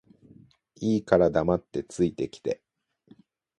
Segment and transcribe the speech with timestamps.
[0.77, 2.63] いいから黙って着いて来て